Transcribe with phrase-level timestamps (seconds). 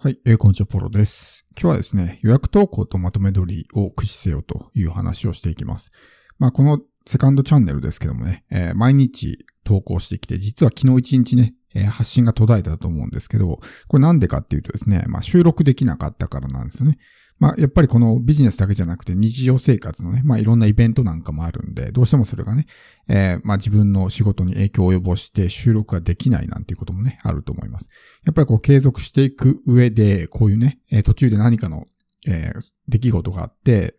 [0.00, 1.44] はい、えー、こんにちは、ポロです。
[1.60, 5.90] 今日はですね、予約投稿とまとめ取りを駆使せよという話をしていきます。
[6.38, 6.78] まあ、この
[7.08, 16.98] セカンドチャンネルですけどもね、えー、毎日投稿してきて、実は昨日一日ね、えー、発信が途絶えたと思うんですけど、これなんでかっていうとですね、まあ、収録できなかったからなんですよね。
[17.38, 22.66] まあ、やっぱりこのビジネスだけじゃなくて日常生活のね、まあいろんなイベントなんかもあるんで、どうしてもそれがね、
[23.08, 27.88] えー、まあ自分の仕事に影響を及ぼして収録ができないなんていうこともね、あると思います。
[28.26, 31.86] やっぱりこう継続していく上で、こういうね、えー、途中で何かの、
[32.26, 33.94] えー、出来事があって、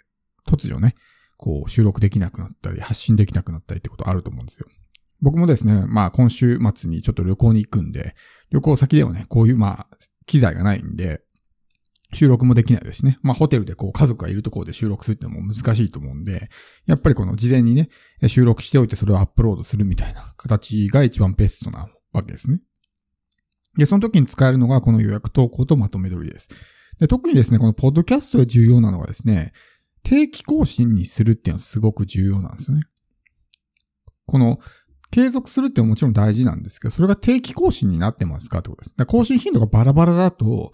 [0.46, 0.94] 突如ね、
[1.40, 4.68] こう収録できなくなったり、発信できなくなったりってことあると思うんですよ。
[5.22, 8.14] 僕もですね、まあ今週末にちょっと旅行に行くんで、
[8.52, 11.22] 旅行先ではね、こういうまあ、機材がないんで、
[12.14, 13.20] 収録もできないですね。
[13.22, 16.50] まあホテルでこう家族がいるところで収録するってのも難しいと思うんで、
[16.88, 17.90] やっぱりこの事前にね、
[18.28, 22.60] 収録しておいてそれをアップロードするみたいな形が一番ベストなわけですね。
[23.78, 26.50] で、その時に使えるのがこの予約投稿とまとめ撮りです。
[27.00, 29.54] で、特にですね、このポッドキャストで重要なのがですね、
[30.04, 32.84] 定期更新にするっていうのはすごく重要なんですよね。
[34.26, 34.60] この、
[35.12, 39.06] 継続するってもちろん大事なんですけど、それが定期更新になってますかってことです。
[39.06, 40.72] 更新頻度がバラバラだと、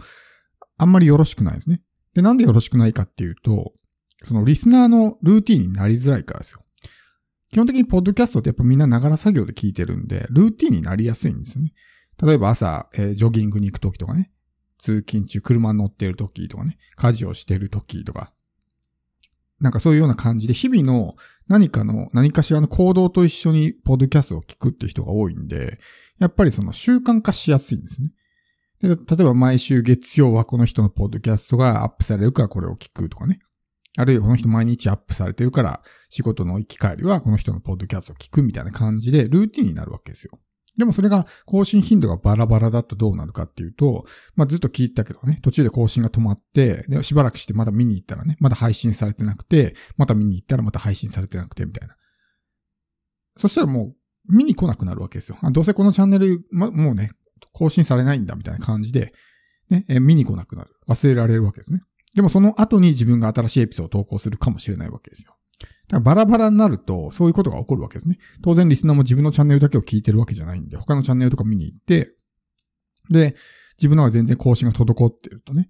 [0.78, 1.82] あんまりよろしくないですね。
[2.14, 3.74] で、なんでよろしくないかっていうと、
[4.24, 6.62] そのリスナーのルーティンになりづらいからですよ。
[7.52, 11.74] 基本的にポッドキャストってやっぱみんなながら作業で聞いてるんで、ルーティンになりやすいんですよね。
[12.22, 14.32] 例えば朝、えー、ジョギングに行くときとかね、
[14.78, 18.34] 通勤中、車乗ってるときとかね、家事をしてるときとか、
[19.66, 21.16] なんかそういうような感じで、日々の
[21.48, 25.80] 何かの、何かしらの行動と一緒にポッドキャストを聞くって人が多いんで、
[26.20, 28.12] やっぱりその習慣化しやすいんですね。
[28.80, 33.40] で、例えば毎週月曜はこの人のポッドキャストがアップされるからこれを聞くとかね。
[33.98, 40.38] あるいはこの人毎日アップされてるから仕事の行き帰りはこの人のポッドキャストを聞くみたいな感じでルーティンになるわけですよ。
[40.78, 51.96] でもそれが更新頻度がバラバラだとどうなるかっていうと、まあずっと聞いてたけどね、途中で更新が止まって、でしばらくしてまだ見に行ったらね、まだ配信されてなくて、また見に行ったらまた配信されてなくてみたいな。
[53.38, 53.94] そしたらも
[54.30, 55.38] う見に来なくなるわけですよ。
[55.52, 57.12] どうせこのチャンネル、ま、もうね、
[57.54, 59.14] 更新されないんだみたいな感じで、
[59.70, 60.72] ね、え見に来なくなる。
[60.88, 61.80] 忘れられるわけですね。
[62.16, 65.35] でもその後に自分が新しいエピソードを投稿するかもしれないわけですよ。
[65.88, 68.18] だからバラバラになると、そういうことが起こるわけですね。
[68.42, 72.16] 当然リスナーも自分のチャンネルだけを聞いてるわけじゃないんで、他のチャンネルとか見に行って、
[73.10, 73.36] で、
[73.78, 75.70] 自分のが全然更新が滞ってるとね、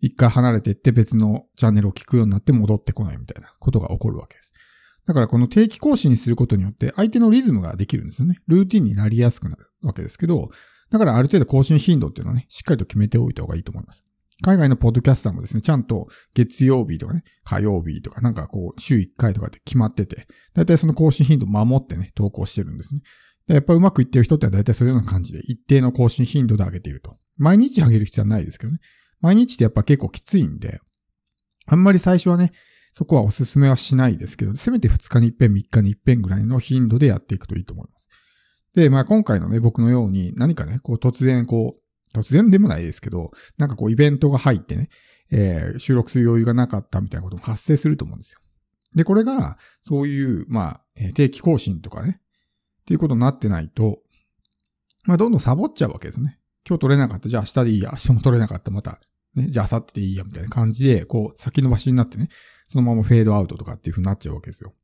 [0.00, 4.52] 一回離れていって別のチャンネルを聞くようになって戻ってこないみたいなことが起こるわけです。
[5.06, 8.36] だからこの定期更新にすることによって相手のリズムができるんですよね。
[8.46, 10.50] ルーティンになりやすくなるわけですけど、
[10.90, 14.04] だからある程度更新頻度っていうのはね、しっかりと決めておいた方がいいと思います。
[14.42, 23.00] 海外のポッドキャスターもですね、ちゃんと月曜日とかね、火曜日とかなんかこう、週1回とかって決まってて、だいたいその更新頻度守ってね、投稿してるんですね。
[23.48, 27.16] でやっぱうまくいってる人ってだいたいそういうような感じで、一定の更新頻度で上げていると。
[27.38, 28.78] 毎日上げる必要はないですけどね。
[29.20, 30.80] 毎日ってやっぱ結構きついんで、
[31.66, 32.52] あんまり最初はね、
[32.92, 38.08] そこはおすすめはしないですけど、せめて2日に一遍、3日に一遍ぐらいの頻度でやっていくといいと思います。
[38.74, 41.82] で、まあ今回のね、僕のように何かね、こう突然こう、
[42.14, 44.88] 突然でもないですけど、なんかこうイベントが入ってね、
[45.30, 48.40] えー、収録する余裕がなかったみたいなことも発生すると思うんですよ。
[48.94, 53.98] で、これが、そういう、まあ、定期更新とかね、っていうことになってないと、
[55.04, 56.38] まあ、どんどんサボっちゃうわけですね。
[56.66, 59.00] 今日取れなかった、じゃあ明日でいいや、明日も取れなかった、また、
[59.34, 62.28] ね、じゃあ明後日でいいや、みたいな感じで、こう、先延ばしになってね、
[62.66, 64.74] そのままフェードアウトとかっていう風になっちゃうわけですよ。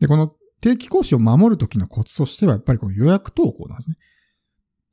[0.00, 3.96] で、この定期講師を守るときのコツとしては、やっぱりこの予約投稿なんですね。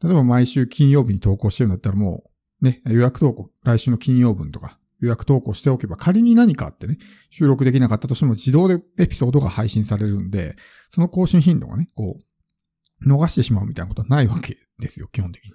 [0.03, 2.23] 例えば毎週金曜日に投稿してるんだったらも
[2.62, 6.97] う、ね、予約投稿、来週の金曜分とか予約投稿しておけば仮に何かあってね、
[7.29, 10.56] 収録できなかったとしても自動でエピソードが配信されるんで、
[10.89, 15.53] その更新頻度がね、こう、逃してしまうみたいなことはないわけですよ、基本的に。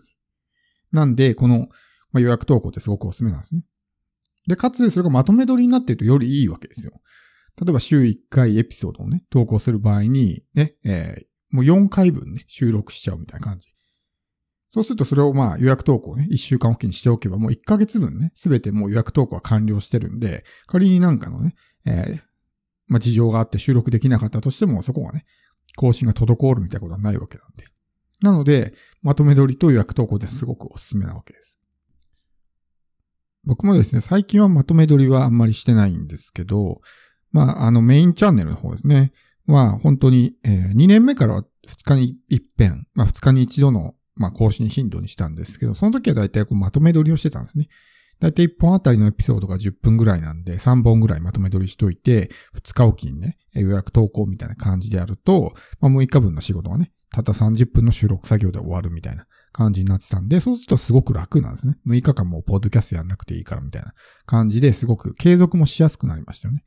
[0.93, 1.69] なんで、この、
[2.13, 3.65] ま予約投稿ってすごくおすすめなんですね。
[4.49, 6.93] で、かつ、それがまとめ撮りになってるとよりいいわけですよ。
[7.61, 13.76] 例えば週1回エピソードをね、投稿する場合に、ね、えー、もう4回分ね、収録しちゃうみたいな感じ。
[14.77, 21.55] そうするとそれをまあ予約投稿ね、1週間おきにしておけばもう1ヶ月分ね、すべてもう予約投稿は完了してるんで、仮になんかのね、
[21.87, 22.21] えー、
[22.87, 25.25] まあ事情があって収録できなかったとしても、そこがね、
[25.77, 27.65] 更新が滞るみたいなことはないわけなんで。
[28.21, 31.59] なので、まとめ撮りと予約投稿ってすごくおすすめなわけです。
[33.45, 36.83] 僕もですね、最近はまとめ撮りはあんまりしてないんですけど、
[37.33, 39.13] まあ、あのメインチャンネルの方ですね。
[39.47, 47.69] は、本当に、えー、2年目からは2日に一遍、まあ2日に一度の、まあ更新頻度にしたんですけど、その時はだいたいこうまとめ撮りをしてたんですね。
[48.19, 61.77] だいたい1本あたりのエピソードが10分ぐらいなんで、3本ぐらいまとめ撮りしといて、2日おきにね、予約投稿みたいな感じでやると、まあ6日分の仕事がね、たった30分の収録作業で終わるみたいな感じになってたんで、そうするとすごく楽なんですね。
[61.87, 63.93] 6日間もポッドキャストやんなくていいからみたいな
[64.25, 66.63] 感じですごく継続もしやすくなりましたよね。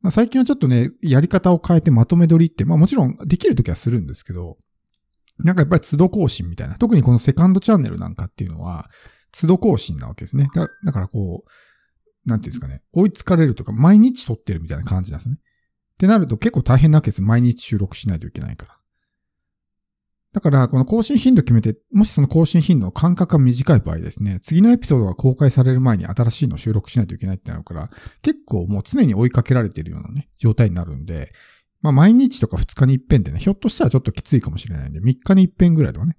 [0.00, 4.58] まあ、最近はちょっとね、やり方を変えてまとめ撮りって、まあもちろんできるときはするんですけど、
[5.38, 6.76] なんかやっぱり都度更新みたいな。
[6.76, 8.88] 特にこのセカンドチャンネルなんかっていうのは、
[9.32, 10.48] 都度更新なわけですね。
[10.54, 15.36] だだからこう、なんていうんですかね、追いつかれるとか、毎日撮ってるみたいな感じなんですね。
[15.36, 17.22] ってなると結構大変なわけです。
[17.22, 18.78] 毎日収録しないといけないから。
[20.34, 27.88] だから、この更新頻度決めて、もしその更新頻度の間隔が短い場合ですね、次のエピソードが公開される前に新しいのを収録しないといけないってなるから、
[28.20, 31.32] 結構もう常に追いかけられてるようなね、状態になるんで、
[31.84, 36.16] まあ毎日とか2日に一遍ってね、ひょっとしたらちょっときついかもしれないんで、3日に一遍ぐらいとかね。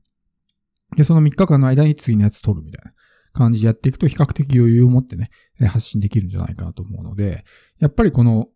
[0.95, 2.93] で、その3日間の間に次のやつ撮るみたいな
[3.33, 7.43] 感じでやっていくと比較的余裕を持ってね、発信できるんじゃないかなと思うので、
[7.79, 8.47] やっぱりこの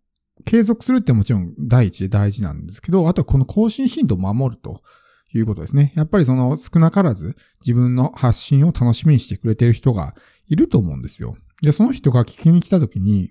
[0.45, 4.81] 継続するってもちろん第一で大事なんですけど、あとはこの更新頻度を守ると。
[5.31, 5.93] いうことですね。
[5.95, 10.15] やっぱりその少なからず自分の発信を楽しみにしてくれてる人が
[10.47, 11.35] いると思うんですよ。
[11.61, 13.29] で、その人が聞きに来た時に、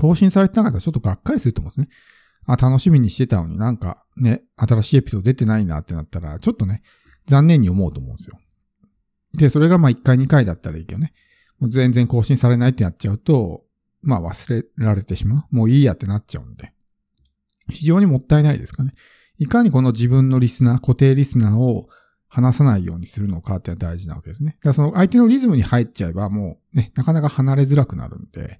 [0.00, 1.88] 更新されてなかったらちょっとがっかりすると思うんですね。
[2.54, 6.82] あ、楽しみにしてたのになんかね、新しいエピソード出てないなってなったら、ちょっとね、
[7.26, 8.38] 残念に思うと思うんですよ。
[9.34, 11.12] で、それがまあ1回2回だったらいいけどね。
[11.58, 13.64] もう全然更新されないってなっちゃうと、
[14.00, 15.54] まあ忘れられてしまう。
[15.54, 16.72] もういいやってなっちゃうんで。
[17.68, 18.94] 非常にもったいないですかね。
[19.38, 21.88] いかにこの自分のリスナー、固定リスナーを
[22.28, 24.52] 話さないようにするのかって大事なわけですね。
[24.52, 28.58] だからその相手のリズムに入っちゃえばもうね、なかなか離れづらくなるんで、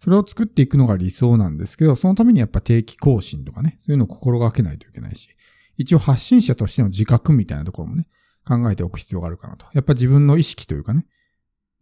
[0.00, 5.28] それを作っていくのが理想なんですけど、そのためにやっぱ定期更新とかね、そういうのを心がけないといけないし、
[5.76, 8.06] 一応発信者としての自覚みたいなところもね、
[8.46, 9.66] 考えておく必要があるかなと。
[9.74, 11.06] やっぱ自分の意識というかね、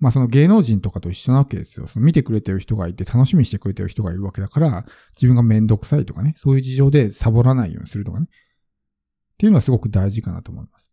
[0.01, 1.87] まあその芸能人とかと一緒なわけですよ。
[1.87, 4.85] その見てくれてる人がいて楽しみにしてくれてる人がいるわけだから、
[5.15, 8.27] 自分がめんどくさいとかね、そういう事情でサボらないようにするとかね。
[8.29, 10.91] っていうのはすごく大事かなと思います。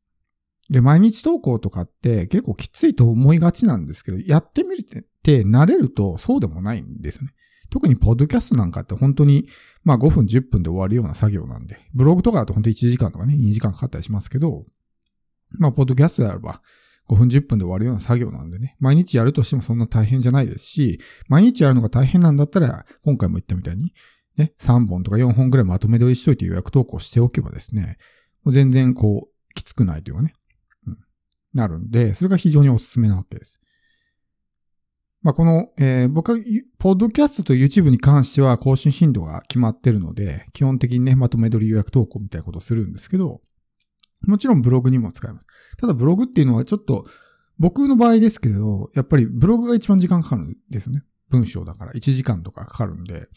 [0.69, 7.31] で、毎日投稿とかって結構きついと思いがちなんですけど、やってみるってって慣れるとそうでもないんですね。
[7.71, 9.47] 特にポッドキャストなんかって本当に、
[9.83, 14.65] まあ5分10分で終わるような作業なんで、ブログとかだと本当1時間とかね、2時間かかったりしますけど、
[15.57, 16.61] まあポッドキャストであれば、
[17.09, 23.93] 5分10分で終わるような作業なんでね、毎日やるとしてもそんな大変じゃないですし、毎日やるのが大変なんだったら、今回も言ったみたいに、
[24.37, 27.97] ね、3本とか4本ぐらいまとめ撮りしといて予約投稿しておけばですね、
[28.43, 30.33] もう全然こう、きつくないというかね、
[30.87, 30.97] うん、
[31.53, 33.59] なるんで、それが非常におすすめなわけです。
[35.25, 36.37] まあ、この、えー、僕は、
[36.77, 43.41] ポッドキャストと YouTube に関しては更新頻度が決まってるので、基本的にね、まとめ撮り予約投稿みたいなことをするんですけど、
[44.27, 45.47] もちろんブログにも使えます。
[45.79, 47.07] ただブログっていうのはちょっと、
[47.57, 51.01] 僕の場合ですけど、やっぱりブログが一番時間かかるんですね。
[51.31, 53.27] 文章だから1時間とかかかるんで、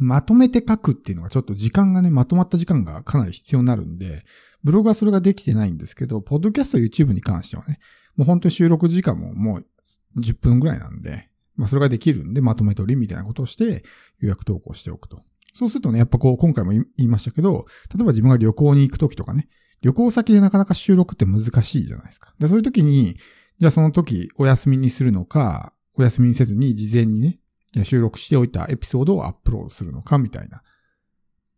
[0.00, 4.24] まとめて書くっていうのがちょっと時間がね、まとまった時間がかなり必要になるんで、
[4.64, 7.78] ブログはそれができてないんですけど、ポッドキャスト YouTube に関してはね、
[8.16, 9.66] もう本当に収録時間ももう
[10.20, 13.84] 10分ぐらいなんで、まあそれができるんで、まとめ取りみたいなことをして
[14.20, 15.22] 予約投稿しておくと。
[15.52, 17.64] そうするとね、やっぱこう、今回も言いましたけど、
[17.94, 19.48] 例えば自分が旅行に行くときとかね、
[19.82, 22.34] 旅行先でなかなか収録って難しいじゃないですか。
[22.38, 23.16] でそういう時に、
[23.60, 27.38] じゃあその時お休みにするのか、お休みにせずに事前にね、
[27.84, 30.62] 収録しておいたエピソードをアップロードするのかみたいな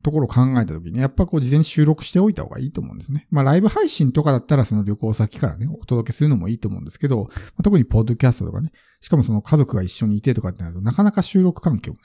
[0.07, 3.27] ところを考えた時に、やっぱこう事前に収録しておいた方がいいと思うんですね。
[3.29, 8.71] まあライブ配信とかだったらその旅行先からね、お届けするのもいいと思うんですけど、まあ、特にポッドキャストとかね、
[9.01, 12.05] しかもその家族が一緒にいてとかってなるとなかなか収録環境もね、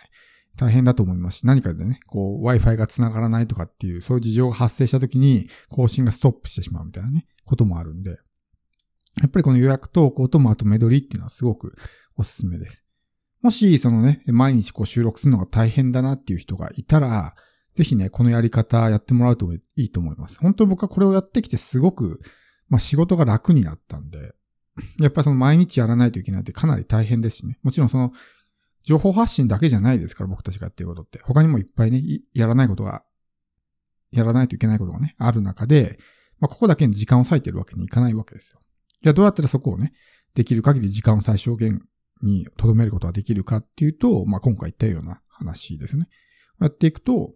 [0.58, 8.17] 大変だと思いますし、何かでね、こう Wi-Fi が繋がらないとかっていう、そういう事情が発生した時に更新がストップしてしまうみたいなね、こともあるんで、
[9.22, 11.75] やっぱりこの予約投稿とまとめ撮りっていうのはすごく
[12.15, 12.84] おすすめです。
[13.41, 17.36] もし、そのね、毎日こう収録するのが大変だなっていう人がいたら、
[17.75, 20.40] ぜひね、このやり方やってもらうといいと思います。
[20.40, 22.20] 本当に僕はこれをやってきてすごく、
[22.70, 24.34] まあ仕事が楽になったんで、
[25.00, 27.60] やっぱりその毎日やらないといけないってかなり大変ですしね。
[27.63, 28.13] もちろんその
[28.84, 31.20] 情報発信だけじゃないですから、僕たちがやってることって。
[31.24, 32.01] 他にもいっぱいね、
[32.34, 33.04] やらないことが、
[34.12, 36.00] やらないといけないことがね、ある中で、
[36.40, 38.60] まあ、ここだけに時間を割いてるわけにいかないわけですよ。
[39.04, 39.94] じゃあどうやったらそこをね、
[40.34, 41.86] できる限り時間を最小限
[42.24, 46.08] に留めることができるかっていうと、まあ、今回言ったような話ですね。
[46.60, 47.34] やっていくと、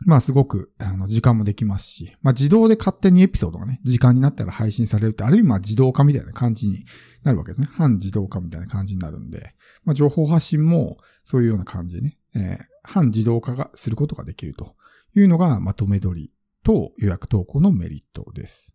[0.00, 6.84] まあすごく、あの、時間もできますし、まあ自動で勝手にエピソードがね、時間になったら配信されるって、ある意味まあ自動化みたいな感じに
[7.22, 7.68] なるわけですね。
[7.70, 14.74] 半自動化みたいな感じになるんで、まあ情報発信もそういうような感じでね、えー、半自動化がすることができると
[15.14, 16.32] いうのがまとめ取り
[16.64, 18.74] と予約投稿のメリットです。